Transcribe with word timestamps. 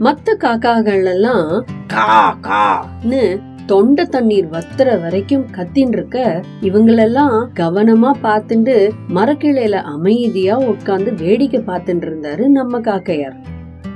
மத்த 0.00 0.34
காக்காகள் 0.36 1.04
எல்லாம் 1.04 1.64
கா. 1.86 2.38
கான்னு 2.42 3.40
தொண்டை 3.66 4.04
தண்ணீர் 4.04 4.48
வத்துற 4.50 5.00
வரைக்கும் 5.00 5.46
கத்தின்னு 5.56 5.92
இருக்க 5.92 6.42
இவங்களெல்லாம் 6.60 7.46
கவனமா 7.54 8.10
பார்த்துண்டு 8.22 8.90
மரக்கிளையில 9.14 9.70
அமைதியா 9.70 10.58
உட்கார்ந்து 10.58 11.14
வேடிக்கை 11.14 11.60
பார்த்துட்டு 11.60 12.06
இருந்தாரு 12.08 12.46
நம்ம 12.46 12.80
காக்கையார். 12.80 13.36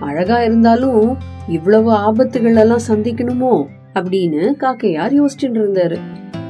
அழகா 0.01 0.43
இருந்தாலும் 0.43 1.17
இவ்வளவு 1.48 1.93
ஆபத்துகள் 1.93 2.59
எல்லாம் 2.59 2.86
சந்திக்கணுமோ? 2.89 3.66
அப்படின்னு 3.95 4.43
காக்கையார் 4.61 5.12
யோசிச்சுட்டு 5.21 5.61
இருந்தாரு 5.61 5.98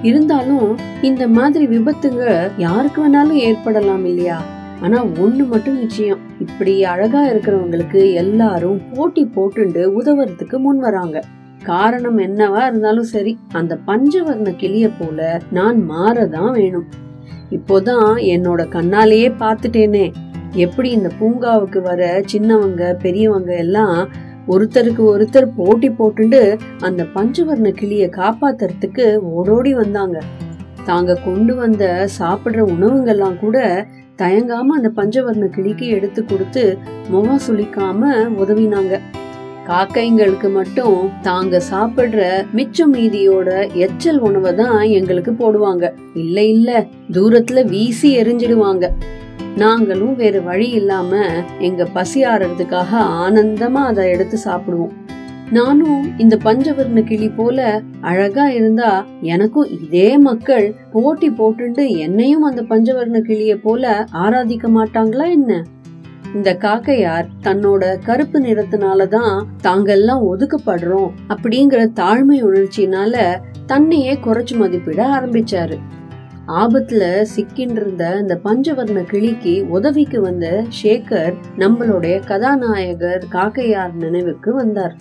இருந்தாலும் 0.03 0.79
இந்த 1.03 1.29
மாதிரி 1.29 1.67
விபத்துங்க 1.67 2.49
யாருக்கு 2.59 3.09
வேணாலும் 3.09 3.41
ஏற்படலாம் 3.43 4.05
இல்லையா? 4.05 4.43
ஆனா 4.81 5.05
ஒண்ணு 5.05 5.49
மட்டும் 5.49 5.79
நிச்சயம். 5.79 6.19
இப்படி 6.41 6.85
அழகா 6.85 7.29
இருக்கிறவங்களுக்கு 7.29 8.13
எல்லாரும் 8.13 8.81
போட்டி 8.95 9.25
போட்டுண்டு 9.25 10.03
உதவுறதுக்கு 10.03 10.59
முன் 10.59 10.79
வராங்க. 10.79 11.23
காரணம் 11.63 12.19
என்னவா 12.19 12.67
இருந்தாலும் 12.67 13.05
சரி 13.05 13.39
அந்த 13.53 13.79
பஞ்சவர்ண 13.87 14.57
கிளிய 14.57 14.91
போல 14.99 15.41
நான் 15.51 15.91
மாறதான் 15.91 16.53
வேணும். 16.53 16.85
இப்போதான் 17.51 18.15
என்னோட 18.17 18.63
கண்ணாலேயே 18.77 19.31
பார்த்துட்டேனே. 19.39 20.13
எப்படி 20.55 20.91
இந்த 20.91 21.11
பூங்காவுக்கு 21.21 21.83
வர 21.83 22.23
சின்னவங்க 22.33 22.95
பெரியவங்க 22.95 23.57
எல்லாம் 23.57 24.09
ஒருத்தருக்கு 24.49 25.03
ஒருத்தர் 25.13 25.49
போட்டி 25.57 25.91
போட்டுண்டு 25.91 26.59
அந்த 26.81 27.07
பஞ்சவர்ண 27.15 27.71
கிளிய 27.71 28.07
காப்பாத்துறதுக்கு 28.07 29.17
ஓடோடி 29.17 29.75
வந்தாங்க. 29.75 30.21
தாங்க 30.85 31.15
கொண்டு 31.15 31.55
வந்த 31.55 32.09
சாப்பிடுற 32.19 32.61
உணவுங்கெல்லாம் 32.61 33.39
கூட 33.39 33.87
தயங்காம 34.19 34.67
அந்த 34.67 34.93
பஞ்சவர்ண 34.97 35.47
கிளிக்கு 35.47 35.87
எடுத்து 35.87 36.25
கொடுத்து 36.25 36.79
முகம் 37.09 37.41
சுளிக்காம 37.49 38.11
உதவினாங்க. 38.39 39.01
காக்கைங்களுக்கு 39.67 40.53
மட்டும் 40.53 41.11
தாங்க 41.23 41.63
சாப்பிடுற 41.71 42.47
மிச்சம் 42.53 42.95
மீதியோட 42.95 43.75
எச்சல் 43.75 44.19
உணவை 44.19 44.55
தான் 44.55 44.81
எங்களுக்கு 44.81 45.33
போடுவாங்க. 45.33 45.93
இல்ல 46.15 46.45
இல்ல 46.45 46.87
தூரத்துல 47.13 47.65
வீசி 47.67 48.19
எரிஞ்சிடுவாங்க. 48.19 48.93
நாங்களும் 49.57 50.17
வேறு 50.17 50.43
வழி 50.43 50.69
இல்லாம 50.71 51.25
எங்க 51.59 51.85
பசி 51.85 52.25
ஆறுறதுக்காக 52.25 52.91
ஆனந்தமா 52.93 53.83
அதை 53.91 54.11
எடுத்து 54.11 54.39
சாப்பிடுவோம். 54.45 54.95
நானும் 55.55 56.19
இந்த 56.19 56.39
பஞ்சவர்ண 56.45 57.01
கிளி 57.05 57.29
போல 57.29 57.59
அழகா 58.01 58.45
இருந்தா 58.49 58.91
எனக்கும் 59.21 59.69
இதே 59.81 60.19
மக்கள் 60.19 60.67
போட்டி 60.93 61.29
போட்டுண்டு 61.31 61.85
என்னையும் 61.97 62.43
அந்த 62.43 62.63
பஞ்சவர்ண 62.63 63.21
கிளிய 63.21 63.55
போல 63.57 64.07
ஆராதிக்க 64.13 64.69
மாட்டாங்களா 64.69 65.27
என்ன? 65.31 65.65
இந்த 66.35 66.53
காக்கையார் 66.55 67.27
தன்னோட 67.43 67.83
கருப்பு 68.05 68.41
நிறத்தினாலதான் 68.41 69.35
தாங்கெல்லாம் 69.63 70.23
ஒதுக்கப்படுறோம் 70.31 71.11
அப்படிங்கிற 71.29 71.83
தாழ்மை 72.01 72.39
உணர்ச்சினால 72.43 73.17
தன்னையே 73.67 74.15
குறைச்சு 74.15 74.57
மதிப்பிட 74.57 75.01
ஆரம்பிச்சாரு. 75.09 75.79
ஆபத்துல 76.49 77.03
சிக்கின்றிருந்த 77.35 78.05
இந்த 78.21 78.35
பஞ்சவர்ண 78.45 79.03
கிளிக்கு 79.03 79.55
உதவிக்கு 79.69 80.21
வந்த 80.21 80.47
சேகர் 80.83 81.35
நம்மளுடைய 81.59 82.17
கதாநாயகர் 82.27 83.25
காக்கையார் 83.33 83.95
நினைவுக்கு 83.95 84.55
வந்தார். 84.55 84.97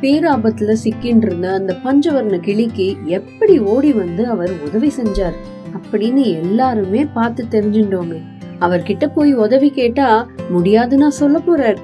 பேராபத்துல 0.00 0.74
சிக்கின்றிருந்த 0.84 1.52
அந்த 1.52 1.76
பஞ்சவர்ண 1.84 2.38
கிளிக்கு 2.40 2.96
எப்படி 3.04 3.58
ஓடி 3.58 3.92
வந்து 3.92 4.26
அவர் 4.26 4.52
உதவி 4.64 4.92
செஞ்சார் 5.02 5.36
அப்படின்னு 5.78 6.22
எல்லாருமே 6.42 7.04
பார்த்து 7.04 7.44
தெரிஞ்சுட்டோங்க 7.50 8.16
அவர்கிட்ட 8.60 9.06
போய் 9.14 9.34
உதவி 9.34 9.70
கேட்டா 9.70 10.28
முடியாதுன்னா 10.54 11.08
சொல்ல 11.08 11.40
போறார். 11.46 11.76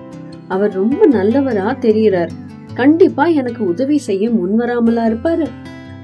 அவர் 0.49 0.73
ரொம்ப 0.73 1.07
நல்லவரா 1.07 1.67
தெரியறார். 1.81 2.29
கண்டிப்பா 2.75 3.27
எனக்கு 3.27 3.67
உதவி 3.67 3.99
செய்ய 3.99 4.31
முன்வராமலா 4.31 5.05
இருப்பாரு. 5.11 5.47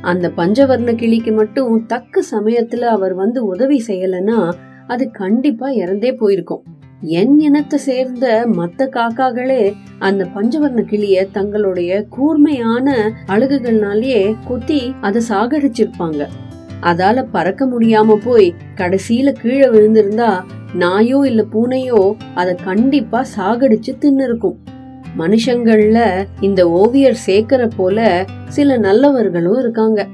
அந்த 0.03 0.33
பஞ்சவர்ண 0.37 0.95
கிளிக்கு 0.95 1.33
மட்டும் 1.33 1.87
தக்க 1.87 2.23
சமயத்துல 2.31 2.85
அவர் 2.97 3.15
வந்து 3.15 3.45
உதவி 3.45 3.85
செய்யலன்னா 3.87 4.53
அது 4.87 5.11
கண்டிப்பா 5.11 5.69
இறந்தே 5.69 6.13
போயிருக்கும். 6.13 6.63
என் 7.03 7.41
இனத்தை 7.41 7.79
சேர்ந்த 7.79 8.47
மத்த 8.57 8.87
காக்காகளே 8.87 9.75
அந்த 9.99 10.27
பஞ்சவர்ண 10.35 10.81
கிளிய 10.85 11.31
தங்களுடைய 11.31 12.07
கூர்மையான 12.09 13.13
அழகுகள்னாலேயே 13.27 14.35
கொத்தி 14.49 14.95
அதை 15.01 15.23
சாகடிச்சிருப்பாங்க. 15.29 16.29
அதால 16.83 17.25
பறக்க 17.33 17.67
முடியாம 17.67 18.17
போய் 18.25 18.55
கடைசியில 18.77 19.33
கீழே 19.33 19.67
விழுந்திருந்தா 19.67 20.45
நாயோ 20.75 21.21
இல்ல 21.25 21.45
பூனையோ 21.53 22.13
அதை 22.35 22.55
கண்டிப்பா 22.55 23.25
சாகடிச்சு 23.37 23.95
தின்னு 24.01 24.23
இருக்கும் 24.23 24.59
மனுஷங்கள்ல 25.19 26.27
இந்த 26.41 26.71
ஓவியர் 26.71 27.21
சேர்க்கற 27.27 27.71
போல 27.77 28.27
சில 28.49 28.77
நல்லவர்களும் 28.79 29.59
இருக்காங்க. 29.59 30.07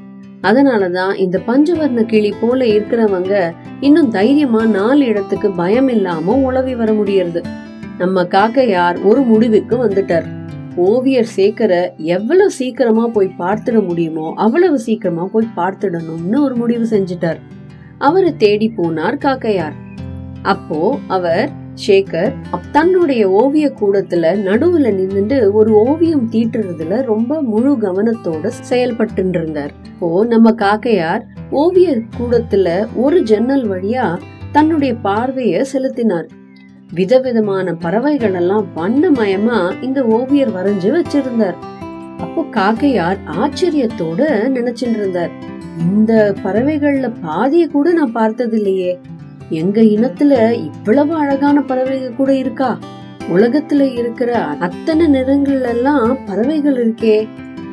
அதனாலதான் 0.48 1.12
இந்த 1.24 1.36
பஞ்சவர்ண 1.46 2.02
கிளி 2.02 2.30
போல 2.40 2.64
இருக்கிறவங்க 2.76 3.34
இன்னும் 3.80 4.10
தைரியமா 4.10 4.62
நாலு 4.78 5.04
இடத்துக்கு 5.06 5.50
பயம் 5.50 5.88
இல்லாம 5.88 6.34
உளவி 6.48 6.74
வர 6.74 6.92
முடியறது. 6.92 7.42
நம்ம 7.98 8.22
காக்கையார் 8.34 8.96
ஒரு 9.02 9.20
முடிவுக்கு 9.20 9.76
வந்துட்டார். 9.84 10.26
ஓவியர் 10.76 11.28
சேக்கர 11.36 11.72
எவ்வளவு 12.14 12.50
சீக்கிரமா 12.50 13.04
போய் 13.06 13.36
பார்த்துட 13.38 13.76
முடியுமோ 13.86 14.26
அவ்வளவு 14.36 14.78
சீக்கிரமா 14.78 15.24
போய் 15.34 15.54
பார்த்துடணும்னு 15.56 16.38
ஒரு 16.40 16.56
முடிவு 16.56 16.86
செஞ்சுட்டார். 16.90 17.40
அவரை 17.98 18.32
தேடி 18.36 18.68
போனார் 18.76 19.16
காக்கையார். 19.24 19.76
அப்போ 20.42 20.80
அவர் 21.08 21.46
சேகர் 21.84 22.32
தன்னுடைய 22.72 23.30
ஓவிய 23.30 23.72
கூடத்துல 23.80 24.30
நடுவுல 24.44 24.90
நின்னுட்டு 24.98 25.52
ஒரு 25.52 25.72
ஓவியம் 25.84 26.30
தீட்டுறதுல 26.30 27.02
ரொம்ப 27.02 27.42
முழு 27.42 27.72
கவனத்தோட 27.72 28.46
செயல்பட்டு 28.46 29.22
இருந்தார் 29.22 29.72
இப்போ 29.84 30.24
நம்ம 30.24 30.50
காக்கையார் 30.50 31.22
ஓவிய 31.50 32.00
கூடத்துல 32.18 32.86
ஒரு 32.94 33.22
ஜன்னல் 33.22 33.70
வழியா 33.70 34.18
தன்னுடைய 34.52 34.94
பார்வைய 35.04 35.60
செலுத்தினார். 35.60 36.28
விதவிதமான 36.94 37.74
பறவைகள் 37.74 38.34
எல்லாம் 38.34 38.66
வண்ணமயமா 38.76 39.82
இந்த 39.82 40.04
ஓவியர் 40.04 40.54
வரைஞ்சு 40.54 40.90
வச்சிருந்தார். 40.98 41.56
அப்போ 42.18 42.44
காக்கையார் 42.60 43.18
ஆச்சரியத்தோட 43.40 44.20
நினைச்சிட்டு 44.56 44.96
இருந்தார் 44.96 45.30
இந்த 45.78 46.34
பறவைகள்ல 46.44 47.12
பாதிய 47.22 47.66
கூட 47.66 47.92
நான் 47.92 48.12
பார்த்தது 48.12 48.56
இல்லையே 48.56 48.98
எங்க 49.50 49.80
இனத்துல 49.80 50.52
இவ்வளவு 50.52 51.14
அழகான 51.14 51.62
பறவைகள் 51.62 52.14
கூட 52.14 52.34
இருக்கா? 52.34 52.78
உலகத்துல 53.32 53.96
இருக்கிற 53.96 54.38
அத்தனை 54.38 55.06
நிறங்கள் 55.06 55.62
எல்லாம் 55.62 56.18
பறவைகள் 56.26 56.88
இருக்கே. 56.88 57.28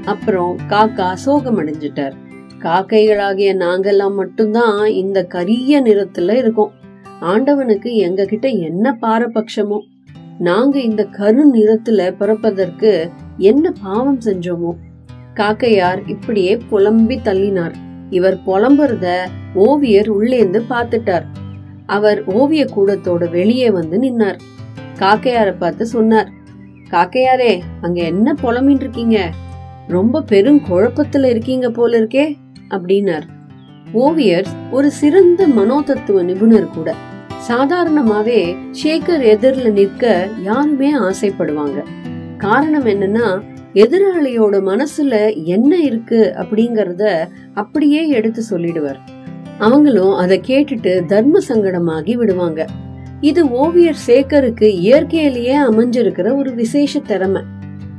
அப்புறம் 0.06 0.60
காக்கா 0.70 1.14
சோகம் 1.14 1.60
அடைஞ்சிட்டார். 1.60 2.12
காக்கைகளாகிய 2.60 3.54
நாங்கெல்லாம் 3.54 4.14
மட்டும்தான் 4.14 4.86
இந்த 4.86 5.24
கரிய 5.24 5.82
நிறத்துல 5.82 6.34
இருக்கோம். 6.34 6.72
ஆண்டவனுக்கு 7.20 7.96
எங்க 7.96 8.26
கிட்ட 8.26 8.48
என்ன 8.48 8.98
பாரபட்சமோ? 9.02 9.80
நாங்க 10.40 10.80
இந்த 10.80 11.06
கரு 11.06 11.52
நிறத்துல 11.54 12.16
பிறப்பதற்கு 12.16 13.10
என்ன 13.38 13.74
பாவம் 13.84 14.20
செஞ்சோமோ? 14.26 14.76
காக்கையார் 15.34 16.10
இப்படியே 16.10 16.58
புலம்பி 16.58 17.16
தள்ளினார். 17.16 17.74
இவர் 18.10 18.38
புலம்புறத 18.48 19.18
ஓவியர் 19.54 20.18
உள்ளேந்து 20.18 20.62
பார்த்துட்டார். 20.70 21.26
அவர் 21.96 22.20
ஓவிய 22.40 22.64
கூடத்தோட 22.76 23.24
வெளியே 23.30 23.70
வந்து 23.72 23.98
நின்னார். 24.00 24.40
காக்கையார 25.00 25.50
பார்த்து 25.58 25.86
சொன்னார் 25.86 26.30
காக்கையாரே 26.92 27.54
அங்க 27.82 28.00
என்ன 28.04 28.34
புலமின்னு 28.44 28.84
இருக்கீங்க 28.84 29.18
ரொம்ப 29.88 30.22
பெரும் 30.22 30.60
குழப்பத்துல 30.70 31.30
இருக்கீங்க 31.30 31.70
போல 31.70 32.00
இருக்கே 32.02 32.26
அப்படின்னார். 32.70 33.26
ஓவியர் 33.94 34.50
ஒரு 34.72 34.90
சிறந்த 34.92 35.48
மனோதத்துவ 35.48 36.22
நிபுணர் 36.24 36.74
கூட. 36.76 36.90
சாதாரணமாவே 37.50 38.42
சேகர் 38.84 39.24
எதிரில் 39.34 39.74
நிற்க 39.74 40.14
யாருமே 40.44 40.92
ஆசைப்படுவாங்க. 41.00 41.80
காரணம் 42.38 42.86
என்னன்னா 42.86 43.28
எதிராளியோட 43.74 44.56
மனசுல 44.70 45.14
என்ன 45.46 45.74
இருக்கு 45.90 46.22
அப்படிங்கறத 46.42 47.04
அப்படியே 47.54 48.02
எடுத்து 48.18 48.42
சொல்லிடுவார். 48.52 49.00
அவங்களும் 49.60 50.14
அதை 50.14 50.42
கேட்டுட்டு 50.48 51.06
தர்ம 51.06 51.40
சங்கடமாகி 51.48 52.14
விடுவாங்க. 52.14 52.66
இது 53.22 53.50
ஓவியர் 53.50 53.96
சேகருக்கு 54.08 54.64
இயற்கையிலேயே 54.64 55.58
அமைஞ்சிருக்கிற 55.58 56.36
ஒரு 56.36 56.52
விசேஷ 56.52 57.00
திறமை. 57.00 57.42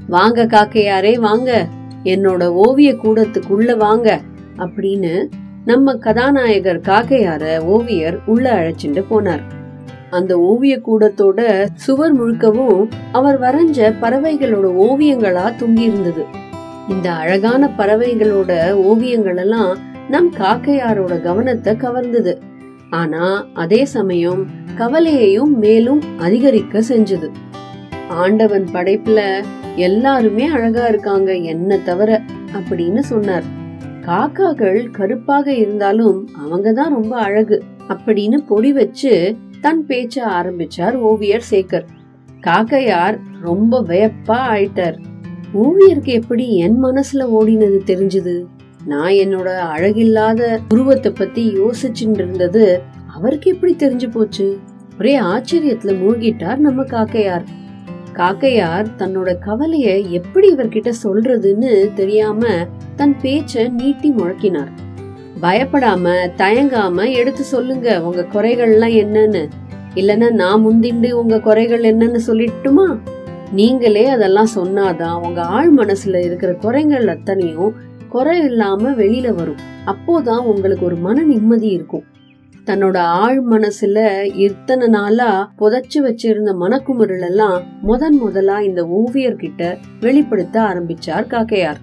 வாங்க 0.09 0.45
காக்கையாரே 0.45 1.19
வாங்க. 1.19 1.67
என்னோட 2.05 2.47
ஓவிய 2.47 2.93
கூடத்துக்குள்ள 2.93 3.77
வாங்க 3.77 4.21
அப்படின்னு 4.57 5.29
நம்ம 5.65 5.95
கதாநாயகர் 5.95 6.81
காக்கையார 6.81 7.59
ஓவியர் 7.59 8.21
உள்ள 8.27 8.53
அழைச்சிட்டு 8.55 9.05
போனார். 9.11 9.43
அந்த 10.11 10.39
ஓவிய 10.39 10.81
கூடத்தோட 10.89 11.67
சுவர் 11.75 12.21
முழுக்கவும் 12.21 12.89
அவர் 13.13 13.41
வரைஞ்ச 13.41 13.95
பறவைகளோட 14.03 14.67
ஓவியங்களா 14.81 15.53
தொங்கி 15.59 15.79
இருந்தது 15.79 16.25
இந்த 16.89 17.13
அழகான 17.13 17.71
பறவைகளோட 17.79 18.73
ஓவியங்கள் 18.73 19.37
எல்லாம் 19.37 19.79
நம் 20.09 20.33
காக்கையாரோட 20.33 21.21
கவனத்தை 21.21 21.75
கவர்ந்தது. 21.75 22.39
ஆனா 22.91 23.47
அதே 23.55 23.85
சமயம் 23.85 24.47
கவலையையும் 24.77 25.59
மேலும் 25.59 26.03
அதிகரிக்க 26.19 26.81
செஞ்சது. 26.81 27.29
ஆண்டவன் 28.09 28.65
படைப்புல 28.73 29.45
எல்லாருமே 29.77 30.47
அழகா 30.47 30.87
இருக்காங்க 30.87 31.35
என்ன 31.35 31.79
தவிர 31.79 32.21
அப்படின்னு 32.53 32.99
சொன்னார். 32.99 33.43
காக்காக்கள் 34.07 34.91
கருப்பாக 34.91 35.53
இருந்தாலும் 35.53 36.29
அவங்க 36.37 36.73
தான் 36.73 36.93
ரொம்ப 36.93 37.19
அழகு 37.19 37.63
அப்படின்னு 37.89 38.37
பொடி 38.47 38.73
வச்சு 38.73 39.37
தன் 39.61 39.85
பேச்ச 39.89 40.15
ஆரம்பிச்சார் 40.17 40.95
ஓவியர் 40.95 41.45
சேகர். 41.51 41.85
காக்கையார் 42.41 43.19
ரொம்ப 43.41 43.83
வியப்பா 43.83 44.39
ஆயிட்டார். 44.53 44.97
ஓவியருக்கு 45.55 46.05
எப்படி 46.05 46.57
என் 46.57 46.85
மனசுல 46.85 47.19
ஓடினது 47.19 47.79
தெரிஞ்சது? 47.87 48.45
நான் 48.87 49.13
என்னோட 49.13 49.59
அழகில்லாத 49.59 50.59
உருவத்தை 50.69 51.13
பத்தி 51.13 51.53
யோசிச்சுட்டு 51.53 52.15
இருந்தது 52.15 52.83
அவருக்கு 53.07 53.51
எப்படி 53.51 53.77
தெரிஞ்சு 53.79 54.11
போச்சு? 54.11 54.59
ஒரே 54.99 55.21
ஆச்சரியத்துல 55.21 55.95
மூழ்கிட்டார் 55.95 56.57
நம்ம 56.57 56.83
காக்கையார். 56.83 57.45
காக்கையார் 58.13 58.87
தன்னோட 58.99 59.35
கவலைய 59.39 60.11
எப்படி 60.11 60.55
இவர்கிட்ட 60.55 60.93
சொல்றதுன்னு 61.05 61.93
தெரியாம 61.95 62.47
தன் 62.97 63.17
பேச்ச 63.23 63.71
நீட்டி 63.71 64.13
முழக்கினார். 64.13 64.69
பயப்படாம 65.43 66.31
தயங்காம 66.37 67.13
எடுத்து 67.13 67.43
சொல்லுங்க 67.43 68.03
உங்க 68.03 68.27
குறைகள்லாம் 68.33 68.95
என்னன்னு. 69.03 69.49
இல்லனா 69.95 70.31
நான் 70.31 70.67
முந்திண்டு 70.67 71.11
உங்க 71.11 71.41
குறைகள் 71.41 71.83
என்னன்னு 71.83 72.19
சொல்லிட்டுமா? 72.27 72.99
நீங்களே 73.53 74.07
அதெல்லாம் 74.07 74.49
சொன்னாதான் 74.57 75.23
உங்க 75.23 75.43
ஆழ் 75.43 75.73
மனசுல 75.77 76.17
இருக்கிற 76.17 76.53
குறைகள் 76.53 77.09
அத்தனையும் 77.09 77.75
குறை 78.15 78.39
இல்லாம 78.39 78.91
வெளியில 78.91 79.35
வரும். 79.35 79.61
அப்போதான் 79.87 80.45
உங்களுக்கு 80.45 80.85
ஒரு 80.85 80.97
மன 80.97 81.23
நிம்மதி 81.23 81.69
இருக்கும். 81.69 82.03
தன்னோட 82.67 82.97
ஆழ் 82.97 83.43
மனசுல 83.51 84.23
இத்தனை 84.35 84.87
நாளா 84.87 85.53
புதைச்சு 85.59 85.99
வச்சிருந்த 85.99 86.55
மனக்குமுறல் 86.61 87.21
எல்லாம் 87.21 87.63
முதன் 87.83 88.17
முதலா 88.17 88.61
இந்த 88.61 88.83
ஓவியர்கிட்ட 88.85 89.77
வெளிப்படுத்த 90.01 90.61
ஆரம்பிச்சார் 90.61 91.27
காக்கையார். 91.27 91.77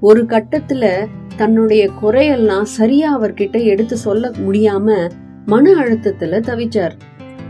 ஒரு 0.00 0.22
கட்டத்துல 0.22 1.06
தன்னுடைய 1.36 1.90
குறையெல்லாம் 2.02 2.62
சரியா 2.62 3.20
அவர்கிட்ட 3.20 3.64
எடுத்து 3.64 3.96
சொல்ல 3.96 4.30
முடியாம 4.46 5.10
மன 5.46 5.74
அழுத்தத்துல 5.74 6.40
தவிச்சார். 6.48 6.96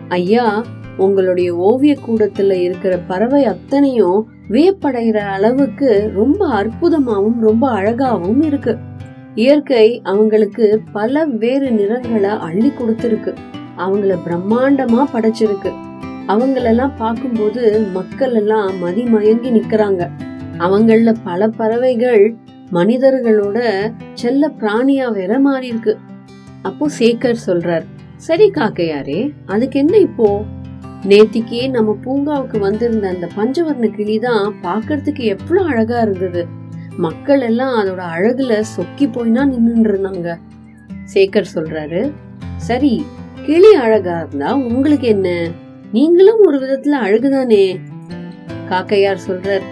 ஐயா 0.08 0.64
உங்களுடைய 0.96 1.56
ஓவிய 1.56 1.96
கூடத்துல 2.08 2.50
இருக்கிற 2.50 2.98
பறவை 2.98 3.44
அத்தனையும் 3.44 4.28
வியப்படைகிற 4.50 5.16
அளவுக்கு 5.16 6.10
ரொம்ப 6.14 6.62
அற்புதமாவும் 6.62 7.40
ரொம்ப 7.40 7.70
அழகாவும் 7.70 8.44
இருக்கு. 8.44 8.76
இயற்கை 9.34 10.00
அவங்களுக்கு 10.04 10.80
பல 10.92 11.24
வேறு 11.24 11.70
நிறங்களை 11.70 12.30
அள்ளி 12.30 12.68
கொடுத்துருக்கு. 12.68 13.34
அவங்கள 13.78 14.18
பிரம்மாண்டமா 14.26 15.04
படைச்சிருக்கு. 15.12 15.72
அவங்களெல்லாம் 16.28 16.92
பார்க்கும்போது 16.96 17.80
மக்கள் 17.80 18.34
எல்லாம் 18.34 18.86
மதிமயங்கி 18.86 19.50
நிக்கிறாங்க. 19.50 20.10
அவங்கள 20.58 21.14
பல 21.24 21.48
பறவைகள் 21.48 22.36
மனிதர்களோட 22.72 23.92
செல்ல 24.14 24.50
பிராணியா 24.60 25.12
வேற 25.12 25.38
மாறி 25.38 25.66
இருக்கு. 25.66 25.98
அப்போ 26.62 26.88
சேகர் 26.98 27.36
சொல்றார் 27.46 27.82
சரி 28.16 28.50
காக்கையாரே 28.50 29.32
அதுக்கு 29.46 29.78
என்ன 29.78 29.96
இப்போ? 29.96 30.44
நேத்திக்கே 31.08 31.70
நம்ம 31.70 31.96
பூங்காவுக்கு 32.04 32.58
வந்திருந்த 32.58 33.08
அந்த 33.08 33.28
பஞ்சவர்ண 33.36 33.86
கிளி 33.90 34.18
தான் 34.18 34.54
பார்க்கறதுக்கு 34.62 35.24
எவ்வளவு 35.24 35.68
அழகா 35.68 36.00
இருந்தது. 36.00 36.46
மக்கள் 36.96 37.40
எல்லாம் 37.40 37.74
அதோட 37.80 38.02
அழகுல 38.16 38.60
சொக்கி 38.76 39.06
போய்னா 39.06 39.42
நின்னுட்டு 39.52 39.90
இருந்தாங்க. 39.92 40.38
சேகர் 41.14 41.52
சொல்றாரு 41.54 42.12
சரி 42.56 43.04
கிளி 43.46 43.74
அழகா 43.74 44.18
இருந்தா 44.18 44.54
உங்களுக்கு 44.56 45.06
என்ன? 45.06 45.50
நீங்களும் 45.92 46.40
ஒரு 46.46 46.58
விதத்துல 46.58 47.00
அழகுதானே? 47.06 47.80
காக்கையார் 48.70 49.26
சொல்றார் 49.28 49.66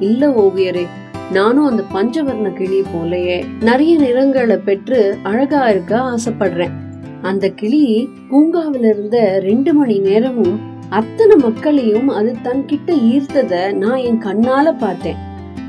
இல்ல 0.00 0.28
ஓவியரே 0.28 0.86
நானும் 1.32 1.66
அந்த 1.66 1.82
பஞ்சவர்ண 1.94 2.52
கிளி 2.52 2.80
போலயே 2.80 3.44
நிறைய 3.60 3.98
நிறங்களை 3.98 4.56
பெற்று 4.56 5.18
அழகா 5.22 5.68
இருக்க 5.68 5.94
ஆசைப்படுறேன். 5.98 6.74
அந்த 7.22 7.48
கிளி 7.48 8.08
பூங்காவில 8.30 8.84
இருந்த 8.84 9.38
ரெண்டு 9.38 9.74
மணி 9.74 9.98
நேரமும் 9.98 10.70
அத்தனை 10.98 11.36
மக்களையும் 11.36 12.08
அது 12.08 12.30
தன் 12.42 12.64
கிட்ட 12.66 12.92
ஈர்த்தத 13.10 13.52
நான் 13.74 14.02
என் 14.08 14.22
கண்ணால 14.22 14.78
பார்த்தேன். 14.78 15.20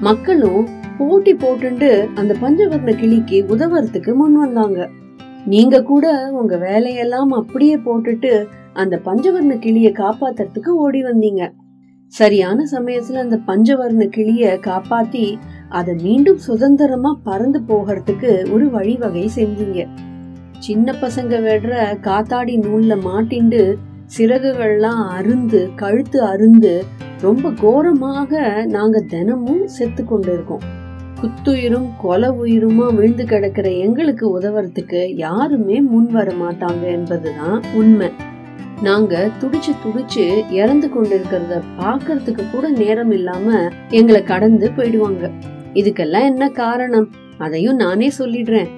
மக்களும் 0.01 0.67
போட்டி 0.97 1.33
போட்டுண்டு 1.33 1.89
அந்த 2.15 2.33
பஞ்சவர்ண 2.41 2.91
கிளிக்கு 2.95 3.37
உதவுறதுக்கு 3.49 4.11
முன் 4.15 4.35
வந்தாங்க. 4.37 4.89
நீங்க 5.45 5.83
கூட 5.83 6.31
உங்க 6.31 6.57
வேலையெல்லாம் 6.57 7.31
அப்படியே 7.31 7.75
போட்டுட்டு 7.75 8.31
அந்த 8.73 9.01
பஞ்சவர்ண 9.05 9.55
கிளிய 9.59 9.89
காப்பாத்துறதுக்கு 9.89 10.71
ஓடி 10.83 11.03
வந்தீங்க. 11.03 11.43
சரியான 12.13 12.65
சமயத்துல 12.71 13.23
அந்த 13.25 13.39
பஞ்சவர்ண 13.47 14.05
கிளிய 14.09 14.59
காப்பாத்தி 14.65 15.25
அதை 15.69 15.93
மீண்டும் 16.01 16.37
சுதந்திரமா 16.37 17.13
பறந்து 17.23 17.61
போகிறதுக்கு 17.69 18.51
ஒரு 18.51 18.67
வழிவகை 18.69 19.25
செஞ்சீங்க. 19.35 19.87
சின்ன 20.59 20.91
பசங்க 21.01 21.33
விடுற 21.47 21.73
காத்தாடி 22.09 22.55
நூல்ல 22.65 22.93
மாட்டிண்டு 23.07 23.63
சிறகுகள்லாம் 24.17 25.07
அருந்து 25.19 25.69
கழுத்து 25.75 26.23
அருந்து 26.23 26.83
ரொம்ப 27.21 27.51
கோரமாக 27.61 28.63
நாங்க 28.65 28.99
தினமும் 28.99 29.67
செத்து 29.67 30.05
கொண்டு 30.05 30.33
இருக்கோம் 30.33 30.81
குத்துயிரும் 31.21 31.89
கொல 32.03 32.33
உயிருமா 32.43 32.95
விழுந்து 32.95 33.25
கிடக்கிற 33.25 33.71
எங்களுக்கு 33.71 34.39
உதவுறதுக்கு 34.39 35.15
யாருமே 35.15 35.81
முன் 35.81 36.11
வர 36.11 36.31
மாட்டாங்க 36.31 36.83
என்பதுதான் 36.83 37.63
உண்மை. 37.73 38.09
நாங்க 38.81 39.29
துடிச்சு 39.39 39.75
துடிச்சு 39.83 40.51
இறந்து 40.51 40.89
கொண்டிருக்கிறத 40.89 41.61
பாக்குறதுக்கு 41.79 42.51
கூட 42.51 42.69
நேரம் 42.69 43.11
இல்லாம 43.11 43.71
எங்களை 43.89 44.23
கடந்து 44.23 44.71
போயிடுவாங்க. 44.77 45.31
இதுக்கெல்லாம் 45.73 46.23
என்ன 46.23 46.49
காரணம்? 46.49 47.09
அதையும் 47.37 47.75
நானே 47.75 48.11
சொல்லிடுறேன். 48.19 48.69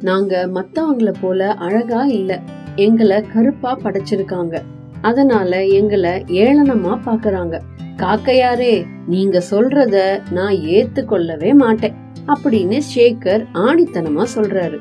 நாங்க 0.00 0.48
மத்தவங்கள 0.54 1.14
போல 1.20 1.52
அழகா 1.52 2.04
இல்ல. 2.04 2.40
எங்களை 2.76 3.22
கருப்பா 3.22 3.78
படைச்சிருக்காங்க. 3.78 4.62
அதனால 5.02 5.66
எங்களை 5.66 6.10
ஏளனமா 6.10 6.98
பாக்குறாங்க. 7.04 7.60
காக்கையாரே 7.96 8.84
நீங்க 9.06 9.42
சொல்றத 9.50 10.22
நான் 10.32 10.52
ஏத்துக்கொள்ளவே 10.52 11.54
மாட்டேன் 11.54 11.94
அப்படின்னு 12.26 12.80
சேகர் 12.94 13.46
ஆணித்தனமா 13.54 14.26
சொல்றாரு. 14.34 14.78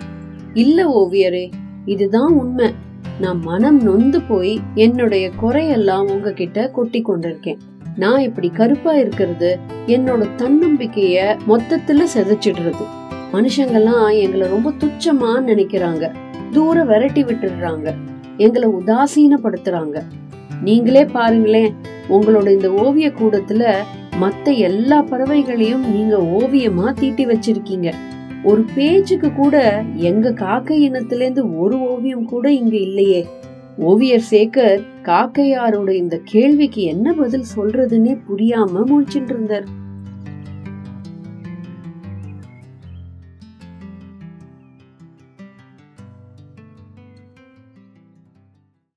இல்ல 0.53 1.07
ஓவியரே 1.07 1.49
இதுதான் 1.85 2.33
உண்மை. 2.33 2.73
நான் 3.19 3.39
மனம் 3.39 3.81
நொந்து 3.81 4.21
போய் 4.21 4.61
என்னுடைய 4.75 5.31
குறையெல்லாம் 5.41 6.09
உங்ககிட்ட 6.09 6.69
கொட்டி 6.69 7.01
கொண்டிருக்கேன். 7.01 7.57
நான் 7.95 8.19
இப்படி 8.19 8.49
கருப்பா 8.49 8.93
இருக்கிறது 8.93 9.59
என்னோட 9.87 10.27
தன்னம்பிக்கைய 10.37 11.37
மொத்தத்துல 11.47 12.01
செதைச்சிடுறது. 12.15 12.85
மனுஷங்கெல்லாம் 13.33 14.19
எங்களை 14.19 14.47
ரொம்ப 14.47 14.71
துச்சமா 14.71 15.49
நினைக்கிறாங்க. 15.49 16.11
தூர 16.51 16.83
விரட்டி 16.83 17.23
விட்டுடுறாங்க. 17.23 17.93
எங்களை 18.37 18.69
உதாசீனப்படுத்துறாங்க. 18.69 20.01
நீங்களே 20.61 21.05
பாருங்களேன் 21.05 21.73
உங்களோட 22.09 22.51
இந்த 22.51 22.71
ஓவிய 22.71 23.07
கூடத்துல 23.09 23.73
மத்த 24.21 24.57
எல்லா 24.57 25.01
பறவைகளையும் 25.01 25.91
நீங்க 25.91 26.17
ஓவியமா 26.17 26.93
தீட்டி 26.93 27.25
வச்சிருக்கீங்க. 27.25 27.93
ஒரு 28.43 28.65
பேஜுக்கு 28.75 29.35
கூட 29.35 29.83
எங்க 29.95 30.31
காக்கை 30.31 30.89
இனத்திலேருந்து 30.89 31.57
ஒரு 31.57 31.79
ஓவியம் 31.79 32.25
கூட 32.25 32.51
இங்க 32.51 32.77
இல்லையே. 32.77 33.27
ஓவியர் 33.77 34.23
சேகர் 34.31 34.81
காக்கையாரோட 35.03 35.89
இந்த 35.89 36.21
கேள்விக்கு 36.23 36.81
என்ன 36.81 37.13
பதில் 37.13 37.43
சொல்றதுன்னே 37.55 38.17
புரியாம 38.29 38.83
முழிச்சிட்டு 38.85 39.29
இருந்தார். 39.29 39.80